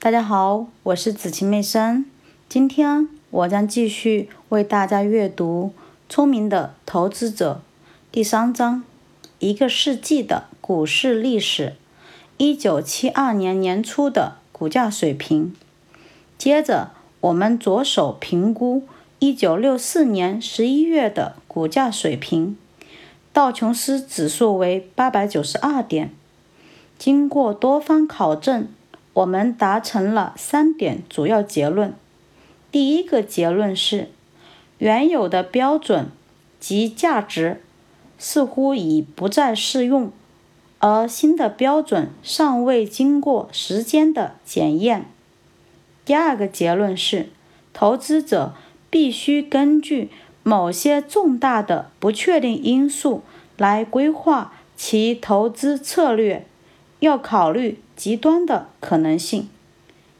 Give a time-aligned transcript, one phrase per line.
[0.00, 2.04] 大家好，我是子晴妹生。
[2.48, 5.72] 今天我将继续为大家阅读
[6.08, 7.62] 《聪明的投资者》
[8.12, 8.84] 第三章：
[9.40, 11.74] 一个世纪的股市历史。
[12.36, 15.52] 一九七二年年初的股价水平。
[16.38, 18.84] 接着，我们着手评估
[19.18, 22.56] 一九六四年十一月的股价水平。
[23.32, 26.12] 道琼斯指数为八百九十二点。
[26.96, 28.68] 经过多方考证。
[29.18, 31.92] 我们达成了三点主要结论。
[32.70, 34.10] 第一个结论是，
[34.78, 36.10] 原有的标准
[36.60, 37.60] 及价值
[38.16, 40.12] 似乎已不再适用，
[40.78, 45.06] 而新的标准尚未经过时间的检验。
[46.04, 47.30] 第二个结论是，
[47.72, 48.54] 投资者
[48.88, 50.10] 必须根据
[50.44, 53.22] 某些重大的不确定因素
[53.56, 56.46] 来规划其投资策略，
[57.00, 57.80] 要考虑。
[57.98, 59.48] 极端的可能性，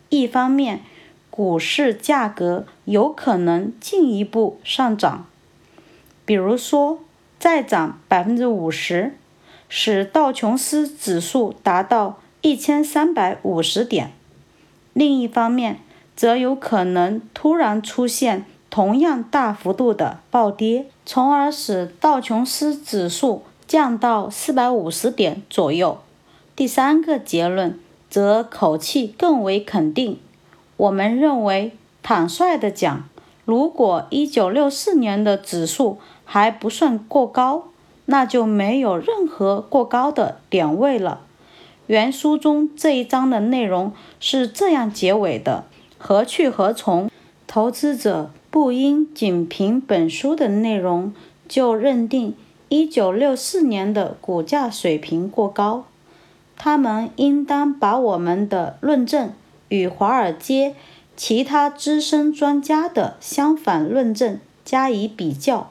[0.09, 0.81] 一方面，
[1.31, 5.27] 股市价格有可能进一步上涨，
[6.25, 6.99] 比如说
[7.39, 9.15] 再涨百分之五十，
[9.69, 14.09] 使道琼斯指数达到一千三百五十点；
[14.93, 15.79] 另一方面，
[16.17, 26.01] 则有可能突然出现同样大幅度的暴跌，从而使道琼斯指数降到四百五十点左右。
[26.59, 27.79] 第三个结论
[28.11, 30.19] 则口气更为肯定。
[30.77, 31.71] 我们认为，
[32.03, 33.09] 坦率地讲，
[33.45, 37.69] 如果1964年的指数还不算过高，
[38.07, 41.21] 那就没有任何过高的点位了。
[41.87, 45.63] 原书中这一章的内容是这样结尾的：
[45.97, 47.09] 何去何从？
[47.47, 51.15] 投资者不应仅凭本书的内容
[51.47, 52.35] 就认定
[52.71, 55.85] 1964年的股价水平过高。
[56.59, 59.33] 他们应当把我们的论证
[59.69, 60.75] 与华尔街
[61.17, 65.71] 其他资深专家的相反论证加以比较。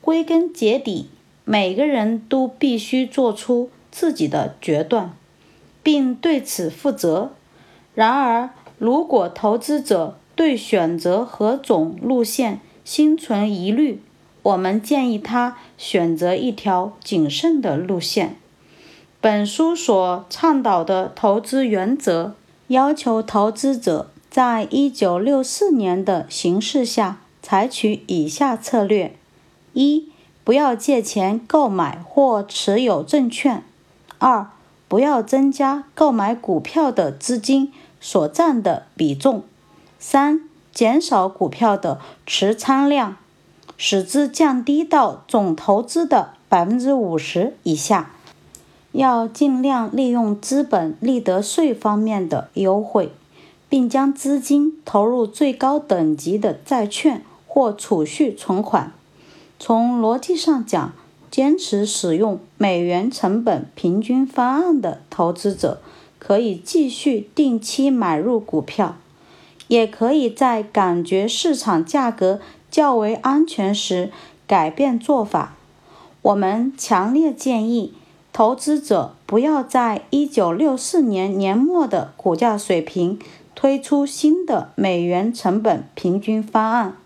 [0.00, 1.08] 归根结底，
[1.44, 5.12] 每个人都必须做出自己的决断，
[5.82, 7.32] 并对此负责。
[7.94, 14.02] 然而，如果投资者对选择何种路线心存疑虑，
[14.42, 18.36] 我们建议他选择一条谨慎的路线。
[19.20, 22.34] 本书所倡导的投资原则
[22.68, 29.16] 要求投资者在一九六四年的形势下采取以下策略：
[29.72, 30.08] 一、
[30.44, 33.62] 不要借钱购买或持有证券；
[34.18, 34.46] 二、
[34.86, 39.40] 不要增加购买股票的资金所占的比重；
[39.98, 43.16] 三、减少股票的持仓量，
[43.76, 48.12] 使之降低到总投资的百分之五十以下。
[48.98, 53.12] 要尽量利用资本利得税方面的优惠，
[53.68, 58.92] 并将资金投入最高等级的债券或储蓄存款。
[59.56, 60.92] 从逻辑上讲，
[61.30, 65.80] 坚持使用美元成本平均方案的投资者，
[66.18, 68.96] 可以继续定期买入股票，
[69.68, 74.10] 也可以在感觉市场价格较为安全时
[74.48, 75.54] 改变做法。
[76.22, 77.92] 我们强烈建议。
[78.38, 83.18] 投资者不要在一九六四年年末的股价水平
[83.56, 86.96] 推出新的美元成本平均方案，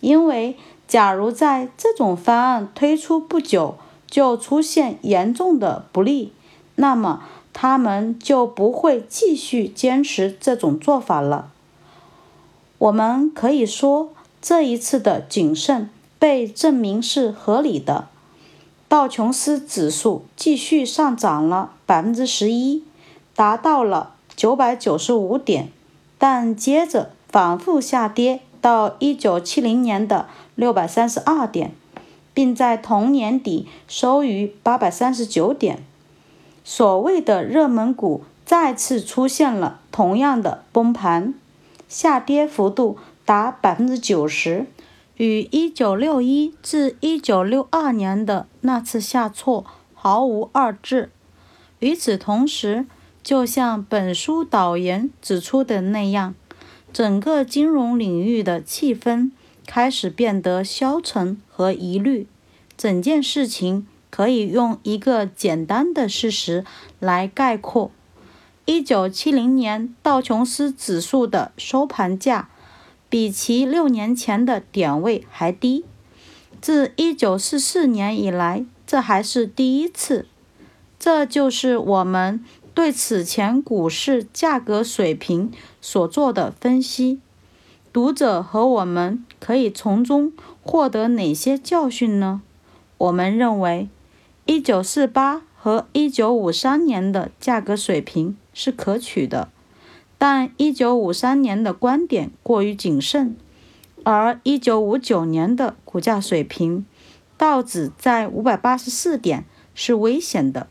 [0.00, 0.56] 因为
[0.88, 3.76] 假如在这种方案推出不久
[4.06, 6.32] 就出现严重的不利，
[6.76, 11.52] 那么他们就不会继续坚持这种做法了。
[12.78, 14.08] 我们可以说，
[14.40, 18.08] 这一次的谨慎被证明是合理的。
[18.90, 22.82] 道琼斯指数继续上涨了百分之十一，
[23.36, 25.68] 达到了九百九十五点，
[26.18, 31.72] 但接着反复下跌到一九七零年的六百三十二点，
[32.34, 35.84] 并在同年底收于八百三十九点。
[36.64, 41.32] 所谓的热门股再次出现了同样的崩盘，
[41.88, 44.66] 下跌幅度达百分之九十。
[45.20, 51.10] 与1961至1962年的那次下挫毫无二致。
[51.80, 52.86] 与此同时，
[53.22, 56.34] 就像本书导言指出的那样，
[56.90, 59.30] 整个金融领域的气氛
[59.66, 62.26] 开始变得消沉和疑虑。
[62.78, 66.64] 整件事情可以用一个简单的事实
[66.98, 67.90] 来概括
[68.64, 72.48] ：1970年道琼斯指数的收盘价。
[73.10, 75.84] 比其六年前的点位还低，
[76.60, 80.26] 自一九四四年以来，这还是第一次。
[80.98, 87.18] 这就是我们对此前股市价格水平所做的分析。
[87.92, 90.32] 读者和我们可以从中
[90.62, 92.42] 获得哪些教训呢？
[92.98, 93.88] 我们认为，
[94.46, 99.48] 一九四八和一九五三年的价格水平是可取的，
[100.22, 103.34] 但一九五三年的观点过于谨慎，
[104.04, 106.84] 而一九五九年的股价水平，
[107.38, 110.66] 道指在五百八十四点是危险的，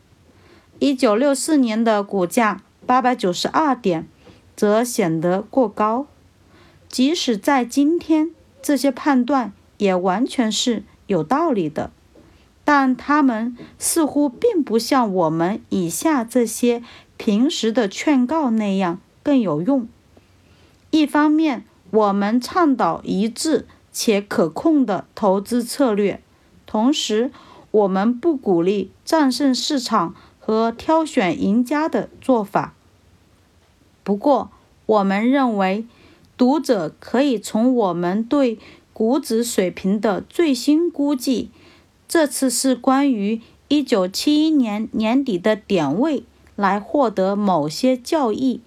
[0.78, 4.08] 一九六四年的股价八百九十二点
[4.56, 6.06] 则显得过高。
[6.88, 8.30] 即使在今天，
[8.62, 11.90] 这些判断也完全是有道理的，
[12.64, 16.84] 但他们似乎并不像我们以下这些
[17.18, 19.00] 平时的劝告那样
[19.30, 19.88] 更有用。
[20.90, 26.20] 一方面，我们倡导一致且可控的投资策略，
[26.66, 27.32] 同时，
[27.70, 32.74] 我们不鼓励战胜市场和挑选赢家的做法。
[34.04, 34.50] 不过，
[34.88, 35.86] 我们认为。
[36.36, 38.58] 读者可以从我们对
[38.94, 41.52] 股指水平的最新估计，
[42.08, 46.24] 这次是关于一九七一年年底的点位，
[46.56, 48.62] 来获得某些教益。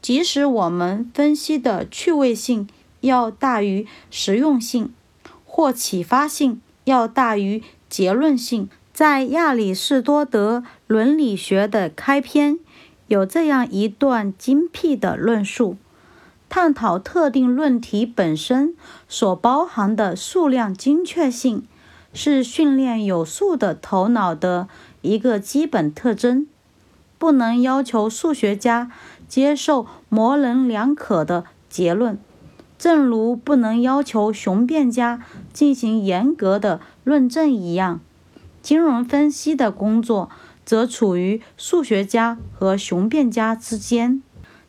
[0.00, 2.68] 即使我们分析的趣味性
[3.00, 4.92] 要大于实用性，
[5.44, 12.58] 或启发性要大于结论性，在亚里士多德伦理学的开篇
[13.08, 15.76] 有这样一段精辟的论述。
[16.48, 18.74] 探讨特定论题本身
[19.06, 21.64] 所包含的数量精确性，
[22.14, 24.68] 是训练有素的头脑的
[25.02, 26.46] 一个基本特征。
[27.18, 28.90] 不能要求数学家
[29.28, 32.18] 接受模棱两可的结论，
[32.78, 35.22] 正如不能要求雄辩家
[35.52, 38.00] 进行严格的论证一样。
[38.62, 40.30] 金融分析的工作
[40.64, 44.22] 则处于数学家和雄辩家之间。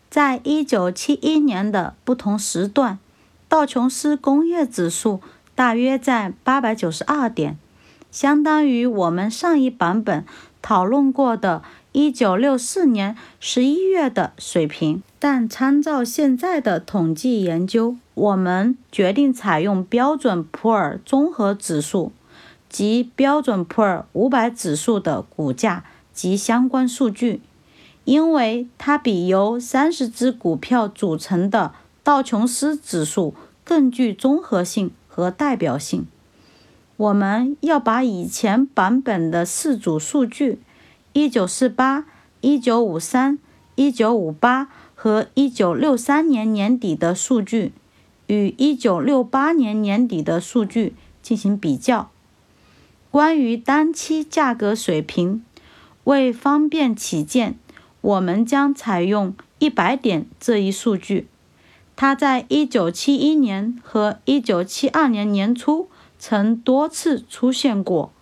[0.10, 3.00] 在一九七一年的不同时段，
[3.48, 5.22] 道琼斯工业指数
[5.56, 7.58] 大约在八百九十二点，
[8.10, 10.26] 相当于我们上一版本
[10.62, 15.02] 讨论过的一九六四年十一月的水平。
[15.18, 22.12] 但参照现在的统计研究，我们决定采用标准普尔综合指数
[22.70, 25.84] 及标准普尔五百指数的股价
[26.14, 27.42] 及相关数据。
[28.06, 36.08] 因为它比由三十只股票组成的道琼斯指数更具综合性和代表性。
[36.98, 40.60] 我们要把以前版本的四组数据
[41.14, 42.06] （一九四八、
[42.42, 43.40] 一九五三、
[43.76, 47.74] 一九五八和一九六三年年底的数据）
[48.28, 52.12] 与一九六八年年底的数据进行比较。
[53.12, 55.44] 关于单期价格水平，
[56.04, 57.58] 为方便起见。
[58.02, 61.28] 我们将采用一百点这一数据，
[61.98, 68.14] 它在一九七一年和一九七二年年初曾多次出现过。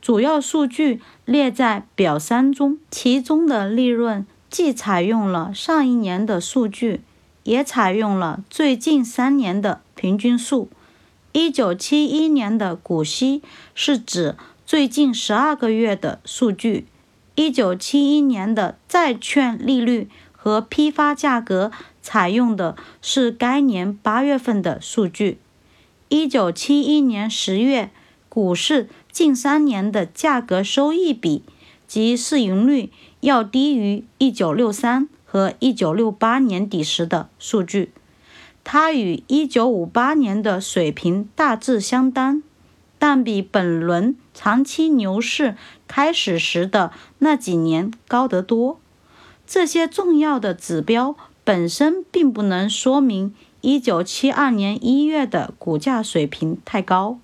[0.00, 7.02] 主要数据列在表三中，其中的利润既采用了上一年的数据，
[7.44, 10.68] 也采用了最近三年的平均数。
[11.32, 13.42] 一九七一年的股息
[13.74, 14.34] 是指
[14.66, 16.86] 最近十二个月的数据。
[17.36, 21.70] 一九七一年的债券利率和批发价格
[22.02, 25.38] 采用的是该年八月份的数据。
[26.08, 27.90] 一九七一年十月，
[28.30, 31.42] 股市近三年的价格收益比
[31.86, 37.92] 及市盈率要低于一九六三和一九六八年底时的数据，
[38.64, 42.42] 它与一九五八年的水平大致相当。
[43.00, 45.56] 但比本轮长期牛市
[45.88, 48.78] 开始时的那几年高得多。
[49.46, 57.18] 这些重要的指标本身并不能说明1972年1月的股价水平太高，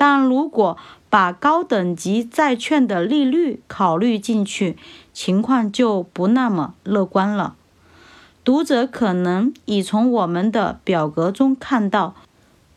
[0.00, 0.78] 但如果
[1.10, 4.78] 把高等级债券的利率考虑进去，
[5.12, 7.54] 情况就不那么乐观了。
[8.42, 12.14] 读者可能已从我们的表格中看到，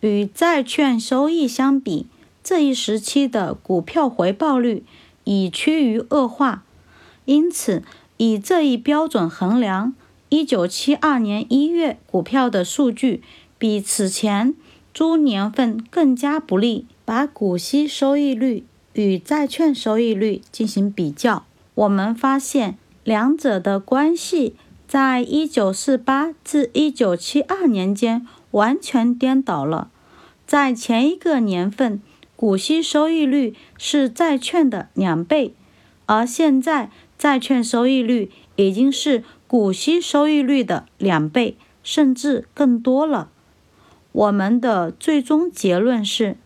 [0.01, 2.07] 与债券收益相比。
[2.43, 4.83] 这一时期的股票回报率
[5.23, 6.65] 已趋于恶化，
[7.23, 7.83] 因此
[8.17, 9.93] 以这一标准衡量，
[10.27, 13.23] 一九七二年一月股票的数据
[13.57, 14.53] 比此前
[14.93, 16.85] 猪年份更加不利。
[17.05, 21.45] 把股息收益率与债券收益率进行比较，
[21.75, 24.55] 我们发现两者的关系
[24.87, 29.89] 在一九四八至一九七二年间完全颠倒了。
[30.47, 31.99] 在前一个年份。
[32.35, 35.53] 股息收益率是债券的两倍，
[36.07, 43.29] 而现在债券收益率已经是股息收益率的两倍，甚至更多了。
[44.13, 46.37] 我们的最终结论是，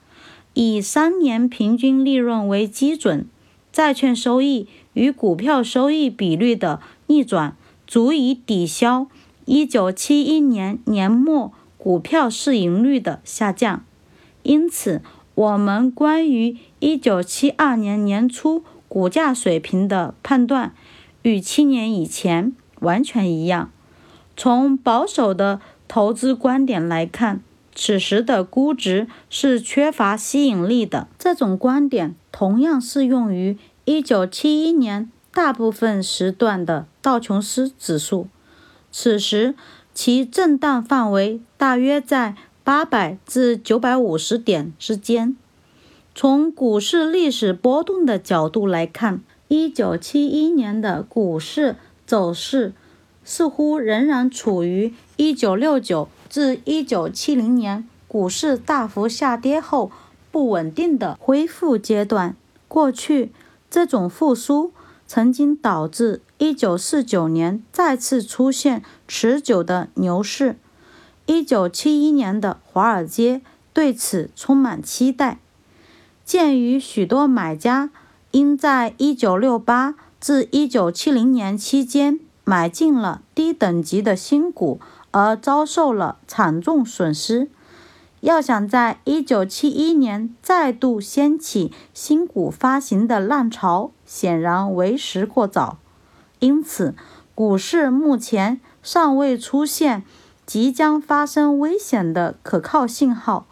[0.53, 3.27] 以三年平均利润为基准，
[3.71, 7.55] 债券收益与股票收益比率的逆转，
[7.85, 9.07] 足以抵消
[9.45, 13.83] 1971年年末股票市盈率的下降。
[14.43, 15.01] 因此，
[15.35, 20.73] 我们关于1972年年初股价水平的判断，
[21.23, 23.69] 与七年以前完全一样。
[24.37, 25.59] 从保守的
[25.89, 27.41] 投资观点来看，
[27.79, 31.07] 此时的估值是缺乏吸引力的。
[31.19, 33.55] 这种观点同样适用于
[33.85, 38.27] 1971年大部分时段的道琼斯指数。
[38.91, 39.53] 此时，
[39.93, 45.37] 其震荡范围大约在800至950点之间。
[46.15, 51.75] 从股市历史波动的角度来看，1971年的股市
[52.07, 52.73] 走势
[53.23, 56.07] 似乎仍然处于1969。
[56.29, 59.91] 自1970年股市大幅下跌后
[60.31, 62.35] 不稳定的恢复阶段，
[62.67, 63.31] 过去
[63.69, 64.71] 这种复苏
[65.07, 70.57] 曾经导致1949年再次出现持久的牛市。
[71.27, 73.41] 1971年的华尔街
[73.73, 75.39] 对此充满期待。
[76.23, 77.89] 鉴于许多买家
[78.31, 84.79] 因在1968至1970年期间买进了低等级的新股。
[85.17, 87.49] 而遭受了惨重损失。
[88.19, 95.79] 要想在1971年再度掀起新股发行的浪潮，显然为时过早。
[96.37, 96.93] 因此，
[97.33, 100.03] 股市目前尚未出现
[100.45, 103.47] 即将发生危险的可靠信号。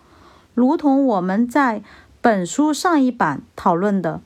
[0.53, 1.81] 如同我们在
[2.22, 4.22] 本书上一版讨论的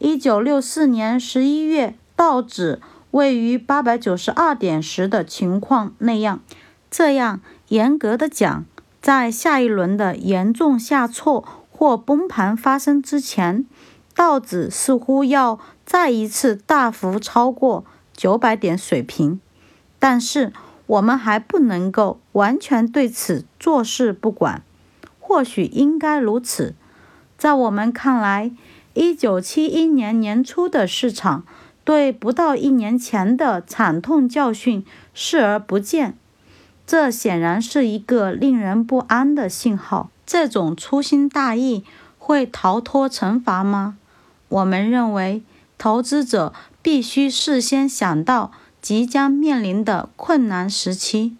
[0.00, 2.80] ，1964年11月道指
[3.12, 6.40] 位于892点时的情况那样。
[6.90, 8.64] 这样严格的讲，
[9.00, 13.64] 在下一轮的严重下挫或崩盘发生之前，
[14.14, 19.40] 道指似乎要再一次大幅超过九百点水平。
[19.98, 20.52] 但是，
[20.86, 24.62] 我们还不能够完全对此坐视不管。
[25.18, 26.74] 或许应该如此。
[27.38, 28.50] 在我们看来，
[28.94, 31.44] 一九七一年年初的市场
[31.84, 36.16] 对不到一年前的惨痛教训视而不见。
[36.90, 40.10] 这显然是一个令人不安的信号。
[40.26, 41.84] 这种粗心大意
[42.18, 43.96] 会逃脱惩罚吗？
[44.48, 45.40] 我们认为，
[45.78, 48.50] 投资者必须事先想到
[48.82, 51.36] 即将面临的困难时期，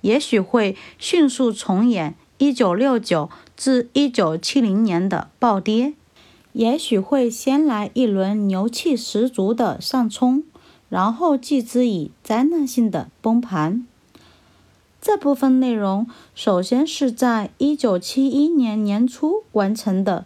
[0.00, 5.92] 也许会迅速重演1969至1970年的暴跌，
[6.54, 10.42] 也许会先来一轮牛气十足的上冲，
[10.88, 13.86] 然后继之以灾难性的崩盘。
[15.06, 20.24] 这部分内容首先是在1971年年初完成的，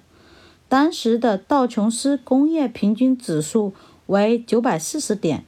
[0.69, 3.73] 当时的道琼斯工业平均指数
[4.07, 5.45] 为940点。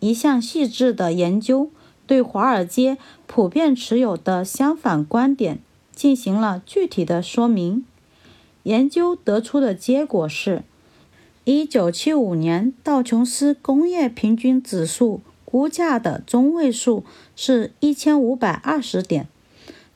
[0.00, 1.68] 一项细致的研究
[2.06, 5.58] 对华尔街普遍持有的相反观点
[5.94, 7.84] 进行了具体的说明。
[8.62, 10.62] 研究得出的结果是
[11.44, 15.20] ：1975年道琼斯工业平均指数。
[15.54, 17.04] 估价的中位数
[17.36, 19.28] 是一千五百二十点，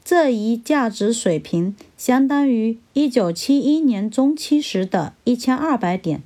[0.05, 6.23] 这一价值水平相当于一九七一年中期时的一千二百点。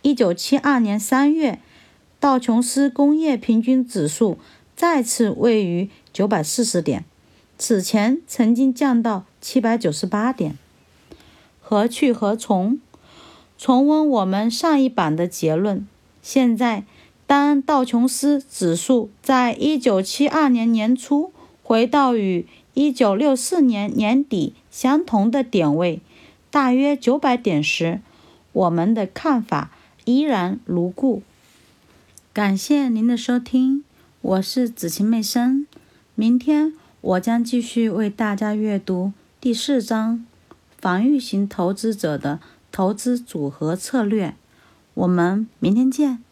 [0.00, 1.58] 一九七二年三月，
[2.18, 4.38] 道琼斯工业平均指数
[4.74, 7.04] 再次位于九百四十点，
[7.58, 10.56] 此前曾经降到七百九十八点。
[11.60, 12.80] 何去何从？
[13.58, 15.86] 重温我们上一版的结论。
[16.22, 16.84] 现在。
[17.30, 21.32] 当道琼斯指数在1972年年初
[21.62, 22.44] 回到与
[22.74, 26.00] 1964年年底相同的点位，
[26.50, 28.00] 大约900点时，
[28.50, 29.70] 我们的看法
[30.04, 31.22] 依然如故。
[32.32, 33.84] 感谢您的收听，
[34.22, 35.68] 我是紫晴妹生。
[36.16, 40.26] 明天我将继续为大家阅读第四章：
[40.80, 42.40] 防御型投资者的
[42.72, 44.34] 投资组合策略。
[44.94, 46.24] 我们明天见。